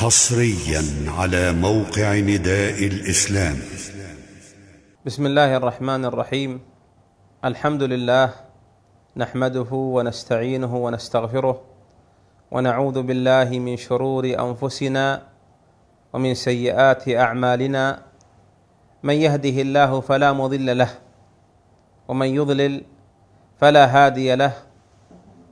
حصريا 0.00 1.12
على 1.18 1.52
موقع 1.52 2.18
نداء 2.18 2.86
الإسلام. 2.86 3.56
بسم 5.06 5.26
الله 5.26 5.56
الرحمن 5.56 6.04
الرحيم. 6.04 6.60
الحمد 7.44 7.82
لله 7.82 8.32
نحمده 9.16 9.68
ونستعينه 9.72 10.76
ونستغفره 10.76 11.60
ونعوذ 12.50 13.02
بالله 13.02 13.58
من 13.58 13.76
شرور 13.76 14.24
أنفسنا 14.24 15.22
ومن 16.12 16.34
سيئات 16.34 17.08
أعمالنا. 17.08 18.02
من 19.02 19.14
يهده 19.14 19.56
الله 19.62 20.00
فلا 20.00 20.32
مضل 20.32 20.78
له 20.78 20.90
ومن 22.08 22.26
يضلل 22.26 22.82
فلا 23.60 23.84
هادي 23.84 24.34
له. 24.34 24.52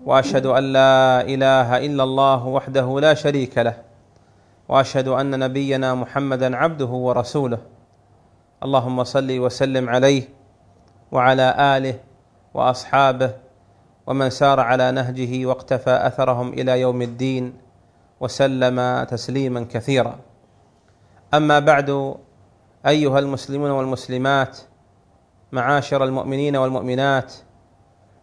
وأشهد 0.04 0.46
أن 0.46 0.64
لا 0.72 1.20
إله 1.20 1.84
إلا 1.84 2.02
الله 2.04 2.46
وحده 2.46 3.00
لا 3.00 3.14
شريك 3.14 3.58
له. 3.58 3.87
وأشهد 4.68 5.08
أن 5.08 5.38
نبينا 5.38 5.94
محمدا 5.94 6.56
عبده 6.56 6.86
ورسوله. 6.86 7.58
اللهم 8.62 9.04
صل 9.04 9.38
وسلم 9.38 9.88
عليه 9.88 10.28
وعلى 11.12 11.54
آله 11.76 11.94
وأصحابه 12.54 13.30
ومن 14.06 14.30
سار 14.30 14.60
على 14.60 14.92
نهجه 14.92 15.46
واقتفى 15.46 16.06
أثرهم 16.06 16.52
إلى 16.52 16.80
يوم 16.80 17.02
الدين 17.02 17.56
وسلم 18.20 19.04
تسليما 19.04 19.66
كثيرا. 19.70 20.18
أما 21.34 21.58
بعد 21.58 22.14
أيها 22.86 23.18
المسلمون 23.18 23.70
والمسلمات 23.70 24.58
معاشر 25.52 26.04
المؤمنين 26.04 26.56
والمؤمنات 26.56 27.34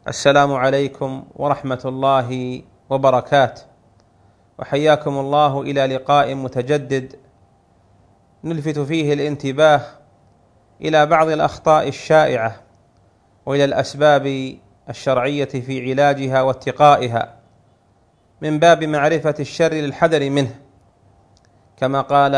السلام 0.08 0.54
عليكم 0.54 1.24
ورحمة 1.36 1.82
الله 1.86 2.62
وبركاته. 2.90 3.75
وحياكم 4.60 5.18
الله 5.20 5.62
إلى 5.62 5.86
لقاء 5.86 6.36
متجدد 6.36 7.16
نلفت 8.44 8.80
فيه 8.80 9.14
الانتباه 9.14 9.82
إلى 10.82 11.06
بعض 11.06 11.30
الأخطاء 11.30 11.88
الشائعة 11.88 12.56
وإلى 13.46 13.66
الأسباب 13.66 14.56
الشرعية 14.90 15.46
في 15.46 15.92
علاجها 15.92 16.42
واتقائها 16.42 17.34
من 18.42 18.60
باب 18.60 18.84
معرفة 18.84 19.36
الشر 19.40 19.74
للحذر 19.74 20.30
منه 20.30 20.56
كما 21.78 22.02
قال 22.02 22.36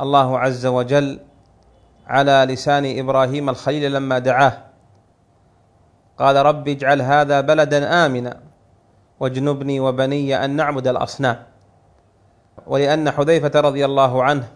الله 0.00 0.38
عز 0.38 0.66
وجل 0.66 1.20
على 2.06 2.46
لسان 2.48 2.98
إبراهيم 2.98 3.48
الخليل 3.48 3.92
لما 3.92 4.18
دعاه 4.18 4.58
قال 6.18 6.36
رب 6.36 6.68
اجعل 6.68 7.02
هذا 7.02 7.40
بلدا 7.40 8.06
آمنا. 8.06 8.40
واجنبني 9.22 9.80
وبني 9.80 10.44
أن 10.44 10.56
نعبد 10.56 10.86
الأصنام. 10.86 11.42
ولأن 12.66 13.10
حذيفة 13.10 13.60
رضي 13.60 13.84
الله 13.84 14.22
عنه 14.22 14.48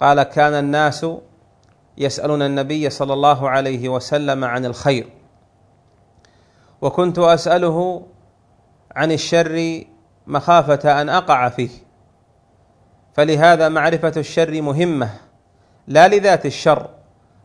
قال 0.00 0.22
كان 0.22 0.52
الناس 0.52 1.06
يسألون 1.98 2.42
النبي 2.42 2.90
صلى 2.90 3.12
الله 3.12 3.48
عليه 3.48 3.88
وسلم 3.88 4.44
عن 4.44 4.64
الخير. 4.64 5.08
وكنت 6.80 7.18
أسأله 7.18 8.06
عن 8.96 9.12
الشر 9.12 9.84
مخافة 10.26 11.02
أن 11.02 11.08
أقع 11.08 11.48
فيه. 11.48 11.70
فلهذا 13.14 13.68
معرفة 13.68 14.12
الشر 14.16 14.62
مهمة 14.62 15.10
لا 15.86 16.08
لذات 16.08 16.46
الشر 16.46 16.90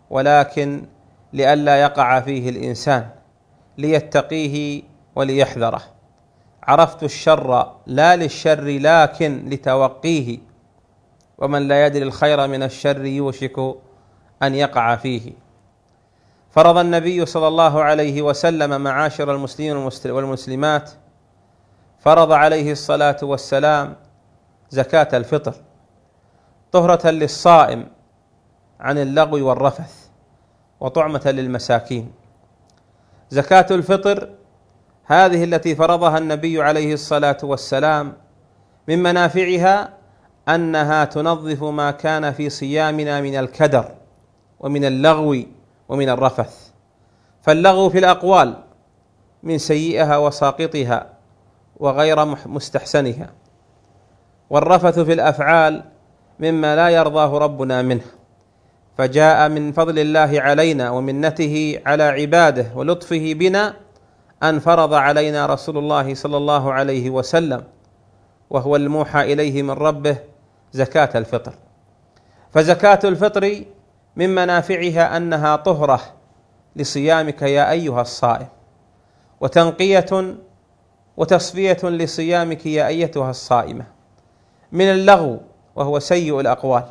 ولكن 0.09 0.85
لئلا 1.33 1.81
يقع 1.81 2.19
فيه 2.19 2.49
الإنسان 2.49 3.09
ليتقيه 3.77 4.83
وليحذره. 5.15 5.92
عرفت 6.67 7.03
الشر 7.03 7.71
لا 7.85 8.15
للشر 8.15 8.63
لكن 8.79 9.49
لتوقيه 9.49 10.37
ومن 11.37 11.67
لا 11.67 11.85
يدري 11.85 12.03
الخير 12.03 12.47
من 12.47 12.63
الشر 12.63 13.05
يوشك 13.05 13.59
أن 14.43 14.55
يقع 14.55 14.95
فيه. 14.95 15.31
فرض 16.51 16.77
النبي 16.77 17.25
صلى 17.25 17.47
الله 17.47 17.83
عليه 17.83 18.21
وسلم 18.21 18.81
معاشر 18.81 19.35
المسلمين 19.35 19.89
والمسلمات 20.05 20.91
فرض 21.99 22.31
عليه 22.31 22.71
الصلاة 22.71 23.17
والسلام 23.23 23.95
زكاة 24.69 25.17
الفطر 25.17 25.53
طهرة 26.71 27.09
للصائم 27.09 27.87
عن 28.79 28.97
اللغو 28.97 29.49
والرفث 29.49 30.07
وطعمة 30.79 31.21
للمساكين. 31.25 32.11
زكاة 33.29 33.65
الفطر 33.71 34.29
هذه 35.05 35.43
التي 35.43 35.75
فرضها 35.75 36.17
النبي 36.17 36.61
عليه 36.61 36.93
الصلاة 36.93 37.37
والسلام 37.43 38.13
من 38.87 39.03
منافعها 39.03 39.93
أنها 40.49 41.05
تنظف 41.05 41.63
ما 41.63 41.91
كان 41.91 42.31
في 42.33 42.49
صيامنا 42.49 43.21
من 43.21 43.35
الكدر 43.35 43.85
ومن 44.59 44.85
اللغو 44.85 45.37
ومن 45.89 46.09
الرفث. 46.09 46.69
فاللغو 47.41 47.89
في 47.89 47.97
الأقوال 47.97 48.53
من 49.43 49.57
سيئها 49.57 50.17
وساقطها 50.17 51.09
وغير 51.77 52.25
مستحسنها 52.45 53.29
والرفث 54.49 54.99
في 54.99 55.13
الأفعال 55.13 55.83
مما 56.39 56.75
لا 56.75 56.89
يرضاه 56.89 57.37
ربنا 57.37 57.81
منه. 57.81 58.03
فجاء 58.97 59.49
من 59.49 59.71
فضل 59.71 59.99
الله 59.99 60.41
علينا 60.41 60.89
ومنته 60.89 61.79
على 61.85 62.03
عباده 62.03 62.65
ولطفه 62.75 63.33
بنا 63.33 63.82
أن 64.43 64.59
فرض 64.59 64.93
علينا 64.93 65.45
رسول 65.45 65.77
الله 65.77 66.13
صلى 66.13 66.37
الله 66.37 66.73
عليه 66.73 67.09
وسلم 67.09 67.63
وهو 68.49 68.75
الموحى 68.75 69.33
إليه 69.33 69.61
من 69.61 69.71
ربه 69.71 70.17
زكاة 70.71 71.09
الفطر. 71.15 71.53
فزكاة 72.53 72.99
الفطر 73.03 73.63
من 74.15 74.35
منافعها 74.35 75.17
أنها 75.17 75.55
طهرة 75.55 76.01
لصيامك 76.75 77.41
يا 77.41 77.71
أيها 77.71 78.01
الصائم 78.01 78.47
وتنقية 79.41 80.35
وتصفية 81.17 81.77
لصيامك 81.83 82.65
يا 82.65 82.87
أيتها 82.87 83.29
الصائمة. 83.29 83.85
من 84.71 84.85
اللغو 84.85 85.39
وهو 85.75 85.99
سيء 85.99 86.39
الأقوال 86.39 86.85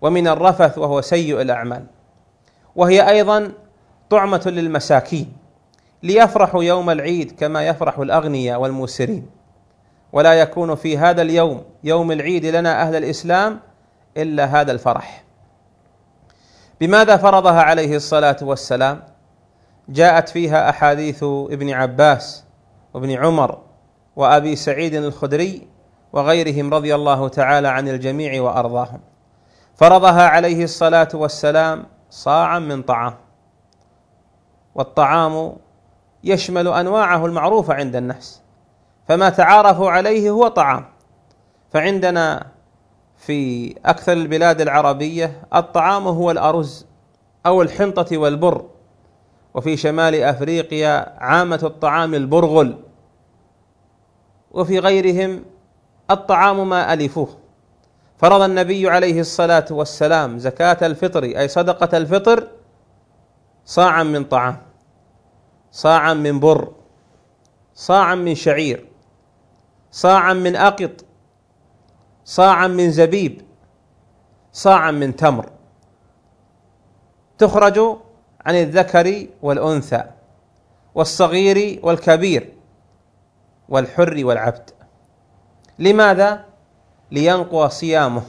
ومن 0.00 0.28
الرفث 0.28 0.78
وهو 0.78 1.00
سيء 1.00 1.40
الأعمال. 1.40 1.86
وهي 2.76 3.08
أيضا 3.08 3.52
طعمة 4.10 4.42
للمساكين. 4.46 5.32
ليفرحوا 6.02 6.64
يوم 6.64 6.90
العيد 6.90 7.32
كما 7.32 7.66
يفرح 7.66 7.98
الأغنياء 7.98 8.60
والموسرين. 8.60 9.30
ولا 10.12 10.34
يكون 10.34 10.74
في 10.74 10.98
هذا 10.98 11.22
اليوم 11.22 11.62
يوم 11.84 12.12
العيد 12.12 12.46
لنا 12.46 12.82
أهل 12.82 12.96
الإسلام 12.96 13.60
إلا 14.16 14.44
هذا 14.44 14.72
الفرح. 14.72 15.24
بماذا 16.80 17.16
فرضها 17.16 17.62
عليه 17.62 17.96
الصلاة 17.96 18.36
والسلام؟ 18.42 19.02
جاءت 19.88 20.28
فيها 20.28 20.70
أحاديث 20.70 21.22
ابن 21.22 21.70
عباس 21.70 22.44
وابن 22.94 23.10
عمر 23.10 23.58
وأبي 24.16 24.56
سعيد 24.56 24.94
الخدري 24.94 25.68
وغيرهم 26.12 26.74
رضي 26.74 26.94
الله 26.94 27.28
تعالى 27.28 27.68
عن 27.68 27.88
الجميع 27.88 28.42
وأرضاهم. 28.42 29.00
فرضها 29.74 30.28
عليه 30.28 30.64
الصلاة 30.64 31.08
والسلام 31.14 31.86
صاعا 32.10 32.58
من 32.58 32.82
طعام. 32.82 33.14
والطعام 34.74 35.52
يشمل 36.24 36.68
أنواعه 36.68 37.26
المعروفه 37.26 37.74
عند 37.74 37.96
الناس 37.96 38.40
فما 39.08 39.28
تعارفوا 39.28 39.90
عليه 39.90 40.30
هو 40.30 40.48
طعام. 40.48 40.84
فعندنا 41.72 42.46
في 43.16 43.70
أكثر 43.86 44.12
البلاد 44.12 44.60
العربية 44.60 45.42
الطعام 45.54 46.08
هو 46.08 46.30
الأرز 46.30 46.86
أو 47.46 47.62
الحنطة 47.62 48.18
والبر. 48.18 48.64
وفي 49.54 49.76
شمال 49.76 50.14
أفريقيا 50.14 51.16
عامة 51.18 51.60
الطعام 51.62 52.14
البرغل. 52.14 52.76
وفي 54.50 54.78
غيرهم 54.78 55.44
الطعام 56.10 56.68
ما 56.68 56.92
ألفوه. 56.92 57.28
فرض 58.18 58.42
النبي 58.42 58.90
عليه 58.90 59.20
الصلاة 59.20 59.66
والسلام 59.70 60.38
زكاة 60.38 60.86
الفطر 60.86 61.24
أي 61.24 61.48
صدقة 61.48 61.96
الفطر 61.98 62.48
صاعا 63.64 64.02
من 64.02 64.24
طعام. 64.24 64.69
صاعا 65.71 66.13
من 66.13 66.39
بر 66.39 66.71
صاعا 67.75 68.15
من 68.15 68.35
شعير 68.35 68.85
صاعا 69.91 70.33
من 70.33 70.55
اقط 70.55 71.05
صاعا 72.25 72.67
من 72.67 72.91
زبيب 72.91 73.41
صاعا 74.53 74.91
من 74.91 75.15
تمر 75.15 75.49
تخرج 77.37 77.79
عن 78.45 78.55
الذكر 78.55 79.27
والانثى 79.41 80.03
والصغير 80.95 81.79
والكبير 81.83 82.53
والحر 83.69 84.19
والعبد 84.25 84.69
لماذا 85.79 86.45
لينقو 87.11 87.67
صيامه 87.67 88.23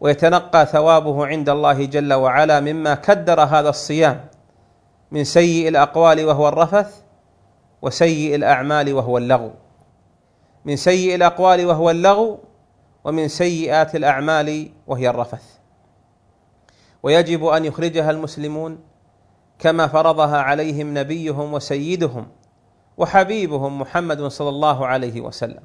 ويتنقى 0.00 0.66
ثوابه 0.66 1.26
عند 1.26 1.48
الله 1.48 1.84
جل 1.84 2.12
وعلا 2.12 2.60
مما 2.60 2.94
كدر 2.94 3.40
هذا 3.40 3.68
الصيام 3.68 4.24
من 5.11 5.23
سيء 5.23 5.67
الأقوال 5.67 6.25
وهو 6.25 6.47
الرفث 6.47 7.01
وسيء 7.81 8.35
الأعمال 8.35 8.93
وهو 8.93 9.17
اللغو. 9.17 9.51
من 10.65 10.75
سيء 10.75 11.15
الأقوال 11.15 11.65
وهو 11.65 11.89
اللغو 11.89 12.39
ومن 13.03 13.27
سيئات 13.27 13.95
الأعمال 13.95 14.71
وهي 14.87 15.09
الرفث. 15.09 15.57
ويجب 17.03 17.45
أن 17.45 17.65
يخرجها 17.65 18.11
المسلمون 18.11 18.79
كما 19.59 19.87
فرضها 19.87 20.37
عليهم 20.37 20.97
نبيهم 20.97 21.53
وسيدهم 21.53 22.27
وحبيبهم 22.97 23.81
محمد 23.81 24.27
صلى 24.27 24.49
الله 24.49 24.87
عليه 24.87 25.21
وسلم. 25.21 25.63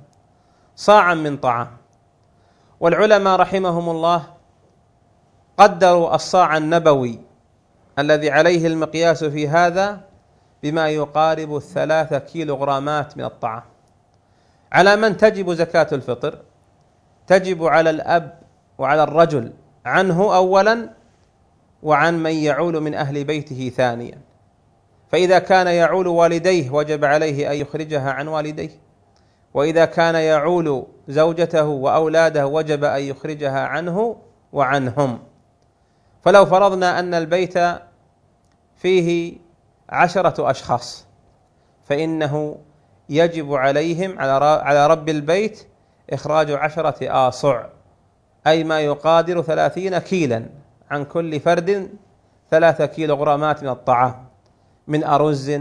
صاعا 0.77 1.15
من 1.15 1.37
طعام. 1.37 1.77
والعلماء 2.81 3.37
رحمهم 3.41 3.89
الله 3.91 4.25
قدروا 5.59 6.15
الصاع 6.15 6.57
النبوي 6.57 7.32
الذي 7.99 8.31
عليه 8.31 8.67
المقياس 8.67 9.25
في 9.25 9.49
هذا 9.49 10.01
بما 10.63 10.89
يقارب 10.89 11.57
الثلاثة 11.57 12.19
كيلوغرامات 12.19 13.17
من 13.17 13.25
الطعام. 13.25 13.63
على 14.73 14.97
من 14.97 15.17
تجب 15.17 15.53
زكاة 15.53 15.89
الفطر؟ 15.93 16.39
تجب 17.27 17.65
على 17.65 17.91
الأب 17.91 18.39
وعلى 18.79 19.03
الرجل 19.03 19.53
عنه 19.85 20.37
أولا 20.37 20.91
وعن 21.83 22.23
من 22.23 22.31
يعول 22.31 22.81
من 22.81 22.95
أهل 22.95 23.25
بيته 23.25 23.73
ثانيا. 23.77 24.19
فإذا 25.13 25.39
كان 25.39 25.67
يعول 25.67 26.07
والديه 26.07 26.71
وجب 26.71 27.05
عليه 27.05 27.53
أن 27.53 27.57
يخرجها 27.57 28.11
عن 28.11 28.29
والديه. 28.29 28.71
وإذا 29.55 29.85
كان 29.85 30.15
يعول 30.15 30.87
زوجته 31.09 31.67
وأولاده 31.67 32.47
وجب 32.47 32.85
أن 32.85 33.03
يخرجها 33.03 33.61
عنه 33.61 34.17
وعنهم. 34.53 35.19
فلو 36.23 36.47
فرضنا 36.47 36.99
أن 36.99 37.15
البيت 37.15 37.59
فيه 38.77 39.39
عشرة 39.89 40.51
أشخاص 40.51 41.07
فإنه 41.85 42.59
يجب 43.09 43.55
عليهم 43.55 44.19
على 44.19 44.87
رب 44.87 45.09
البيت 45.09 45.67
إخراج 46.11 46.51
عشرة 46.51 47.29
آصع 47.29 47.65
أي 48.47 48.65
ما 48.65 48.81
يقادر 48.81 49.43
ثلاثين 49.43 49.99
كيلا 49.99 50.47
عن 50.91 51.05
كل 51.05 51.41
فرد 51.41 51.89
ثلاثة 52.51 52.87
كيلوغرامات 52.87 53.63
من 53.63 53.69
الطعام 53.69 54.27
من 54.87 55.05
أرز 55.05 55.61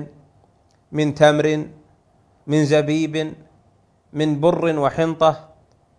من 0.91 1.15
تمر 1.15 1.65
من 2.47 2.65
زبيب 2.65 3.33
من 4.13 4.39
بر 4.39 4.79
وحنطة 4.79 5.49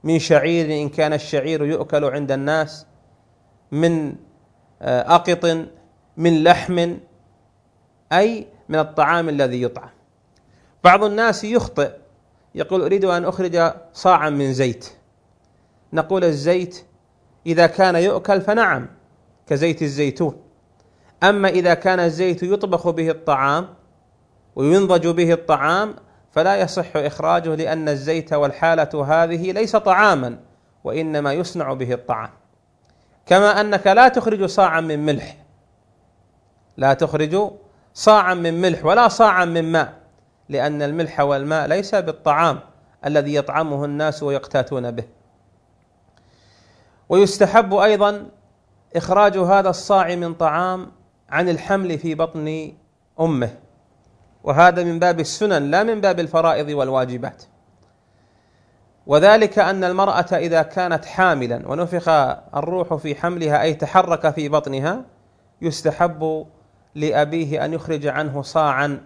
من 0.05 0.19
شعير 0.19 0.83
إن 0.83 0.89
كان 0.89 1.13
الشعير 1.13 1.65
يؤكل 1.65 2.05
عند 2.05 2.33
الناس 2.33 2.87
من 3.73 4.15
أقط 4.83 5.67
من 6.17 6.45
لحم 6.45 6.97
أي 8.13 8.47
من 8.69 8.79
الطعام 8.79 9.29
الذي 9.29 9.63
يطعم. 9.63 9.91
بعض 10.85 11.05
الناس 11.05 11.45
يخطئ 11.45 11.91
يقول 12.55 12.83
أريد 12.83 13.05
أن 13.05 13.25
أخرج 13.25 13.73
صاعا 13.93 14.31
من 14.31 14.53
زيت. 14.53 14.89
نقول 15.93 16.25
الزيت 16.25 16.85
إذا 17.47 17.67
كان 17.67 17.97
يؤكل 17.97 18.41
فنعم 18.41 18.87
كزيت 19.47 19.83
الزيتون. 19.83 20.37
أما 21.23 21.49
إذا 21.49 21.75
كان 21.75 22.01
الزيت 22.01 22.43
يطبخ 22.43 22.91
به 22.91 23.11
الطعام 23.11 23.69
وينضج 24.57 25.09
به 25.09 25.33
الطعام 25.33 25.95
فلا 26.31 26.57
يصح 26.57 26.97
إخراجه 26.97 27.55
لأن 27.55 27.89
الزيت 27.89 28.33
والحالة 28.33 29.05
هذه 29.05 29.53
ليس 29.53 29.77
طعاما 29.77 30.39
وإنما 30.85 31.33
يصنع 31.33 31.73
به 31.73 31.93
الطعام. 31.93 32.31
كما 33.27 33.61
أنك 33.61 33.87
لا 33.87 34.09
تخرج 34.09 34.45
صاعا 34.45 34.81
من 34.81 35.07
ملح. 35.07 35.37
لا 36.77 36.95
تخرج 36.95 37.51
صاعا 37.95 38.35
من 38.35 38.61
ملح 38.61 38.85
ولا 38.85 39.09
صاعا 39.09 39.45
من 39.45 39.73
ماء 39.73 39.93
لأن 40.49 40.83
الملح 40.83 41.21
والماء 41.21 41.67
ليس 41.67 41.95
بالطعام 41.95 42.61
الذي 43.07 43.35
يطعمه 43.35 43.85
الناس 43.85 44.23
ويقتاتون 44.23 44.91
به. 44.91 45.05
ويستحب 47.09 47.75
أيضا 47.75 48.27
إخراج 48.97 49.39
هذا 49.39 49.71
الصاع 49.71 50.15
من 50.15 50.35
طعام 50.35 50.93
عن 51.31 51.49
الحمل 51.49 51.99
في 51.99 52.15
بطن 52.15 52.73
أمه. 53.21 53.51
وهذا 54.45 54.85
من 54.85 54.99
باب 54.99 55.21
السنن 55.21 55.71
لا 55.71 55.83
من 55.83 56.01
باب 56.01 56.21
الفرائض 56.21 56.69
والواجبات. 56.69 57.43
وذلك 59.07 59.59
أن 59.59 59.85
المرأة 59.85 60.27
إذا 60.33 60.63
كانت 60.63 61.05
حاملا 61.05 61.69
ونفخ 61.69 62.09
الروح 62.57 62.95
في 62.95 63.15
حملها 63.15 63.63
أي 63.63 63.75
تحرك 63.75 64.31
في 64.35 64.49
بطنها 64.49 65.05
يستحب 65.63 66.47
لأبيه 66.95 67.65
أن 67.65 67.73
يخرج 67.73 68.07
عنه 68.07 68.43
صاعا 68.43 69.01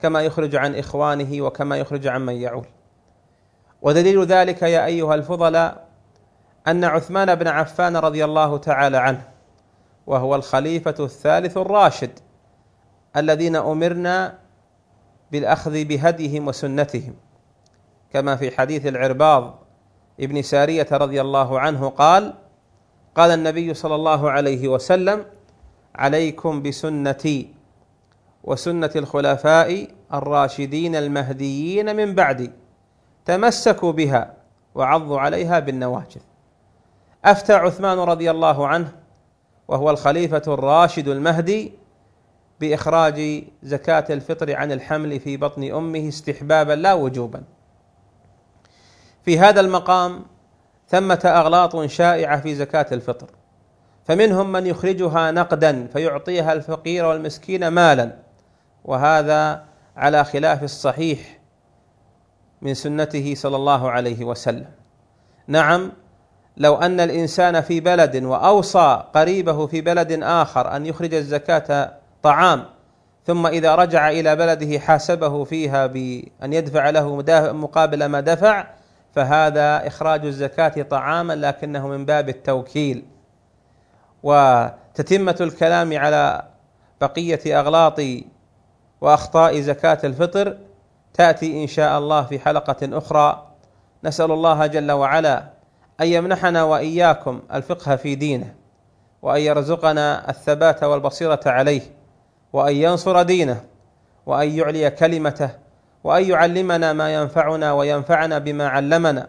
كما 0.00 0.22
يخرج 0.22 0.56
عن 0.56 0.74
إخوانه 0.74 1.42
وكما 1.42 1.76
يخرج 1.76 2.06
عن 2.06 2.26
من 2.26 2.34
يعول. 2.34 2.66
ودليل 3.82 4.24
ذلك 4.24 4.62
يا 4.62 4.84
أيها 4.84 5.14
الفضلاء 5.14 5.88
أن 6.68 6.84
عثمان 6.84 7.34
بن 7.34 7.48
عفان 7.48 7.96
رضي 7.96 8.24
الله 8.24 8.58
تعالى 8.58 8.96
عنه 8.96 9.28
وهو 10.06 10.34
الخليفة 10.34 10.94
الثالث 11.00 11.56
الراشد 11.56 12.10
الذين 13.16 13.56
أمرنا 13.56 14.38
بالأخذ 15.32 15.84
بهديهم 15.84 16.48
وسنتهم. 16.48 17.14
كما 18.12 18.36
في 18.36 18.50
حديث 18.50 18.86
العرباض 18.86 19.58
ابن 20.20 20.42
سارية 20.42 20.86
رضي 20.92 21.20
الله 21.20 21.60
عنه 21.60 21.88
قال 21.88 22.34
قال 23.14 23.30
النبي 23.30 23.74
صلى 23.74 23.94
الله 23.94 24.30
عليه 24.30 24.68
وسلم 24.68 25.24
عليكم 25.94 26.62
بسنتي 26.62 27.54
وسنة 28.44 28.90
الخلفاء 28.96 29.88
الراشدين 30.14 30.96
المهديين 30.96 31.96
من 31.96 32.14
بعدي 32.14 32.50
تمسكوا 33.24 33.92
بها 33.92 34.34
وعضوا 34.74 35.20
عليها 35.20 35.58
بالنواجذ. 35.58 36.20
أفتى 37.24 37.52
عثمان 37.52 37.98
رضي 37.98 38.30
الله 38.30 38.66
عنه 38.66 38.92
وهو 39.68 39.90
الخليفة 39.90 40.42
الراشد 40.46 41.08
المهدي 41.08 41.72
بإخراج 42.60 43.44
زكاة 43.62 44.04
الفطر 44.10 44.56
عن 44.56 44.72
الحمل 44.72 45.20
في 45.20 45.36
بطن 45.36 45.72
أمه 45.72 46.08
استحبابا 46.08 46.72
لا 46.72 46.94
وجوبا. 46.94 47.42
في 49.28 49.38
هذا 49.38 49.60
المقام 49.60 50.24
ثمة 50.88 51.20
أغلاط 51.24 51.84
شائعة 51.86 52.40
في 52.40 52.54
زكاة 52.54 52.86
الفطر. 52.92 53.26
فمنهم 54.04 54.52
من 54.52 54.66
يخرجها 54.66 55.30
نقدا 55.30 55.86
فيعطيها 55.92 56.52
الفقير 56.52 57.04
والمسكين 57.04 57.68
مالا. 57.68 58.12
وهذا 58.84 59.64
على 59.96 60.24
خلاف 60.24 60.62
الصحيح 60.62 61.40
من 62.62 62.74
سنته 62.74 63.34
صلى 63.34 63.56
الله 63.56 63.90
عليه 63.90 64.24
وسلم. 64.24 64.66
نعم 65.46 65.92
لو 66.56 66.74
أن 66.76 67.00
الإنسان 67.00 67.60
في 67.60 67.80
بلد 67.80 68.24
وأوصى 68.24 69.02
قريبه 69.14 69.66
في 69.66 69.80
بلد 69.80 70.22
آخر 70.22 70.76
أن 70.76 70.86
يخرج 70.86 71.14
الزكاة 71.14 71.92
طعام 72.22 72.64
ثم 73.26 73.46
إذا 73.46 73.74
رجع 73.74 74.10
إلى 74.10 74.36
بلده 74.36 74.78
حاسبه 74.78 75.44
فيها 75.44 75.86
بأن 75.86 76.52
يدفع 76.52 76.90
له 76.90 77.16
مقابل 77.52 78.04
ما 78.04 78.20
دفع 78.20 78.77
فهذا 79.14 79.86
إخراج 79.86 80.26
الزكاة 80.26 80.82
طعاما 80.82 81.32
لكنه 81.32 81.88
من 81.88 82.04
باب 82.04 82.28
التوكيل. 82.28 83.04
وتتمة 84.22 85.36
الكلام 85.40 85.98
على 85.98 86.42
بقية 87.00 87.60
أغلاط 87.60 88.00
وأخطاء 89.00 89.60
زكاة 89.60 89.98
الفطر 90.04 90.58
تأتي 91.14 91.62
إن 91.62 91.66
شاء 91.66 91.98
الله 91.98 92.22
في 92.22 92.38
حلقة 92.38 92.98
أخرى. 92.98 93.46
نسأل 94.04 94.30
الله 94.32 94.66
جل 94.66 94.92
وعلا 94.92 95.42
أن 96.00 96.06
يمنحنا 96.06 96.62
وإياكم 96.64 97.40
الفقه 97.54 97.96
في 97.96 98.14
دينه 98.14 98.54
وأن 99.22 99.40
يرزقنا 99.40 100.30
الثبات 100.30 100.84
والبصيرة 100.84 101.40
عليه 101.46 101.82
وأن 102.52 102.76
ينصر 102.76 103.22
دينه 103.22 103.64
وأن 104.26 104.50
يعلي 104.50 104.90
كلمته 104.90 105.50
وأن 106.08 106.24
يعلمنا 106.24 106.92
ما 106.92 107.14
ينفعنا 107.14 107.72
وينفعنا 107.72 108.38
بما 108.38 108.68
علمنا 108.68 109.28